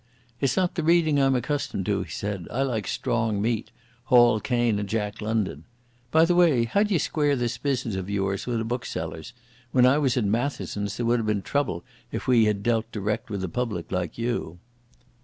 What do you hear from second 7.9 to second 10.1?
of yours wi' the booksellers? When I